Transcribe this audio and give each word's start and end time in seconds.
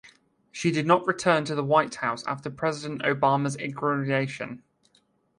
She 0.51 0.71
did 0.71 0.87
not 0.87 1.05
return 1.05 1.45
to 1.45 1.53
the 1.53 1.63
White 1.63 1.93
House 1.93 2.25
after 2.25 2.49
President 2.49 3.03
Obama's 3.03 3.53
inauguration. 3.55 4.63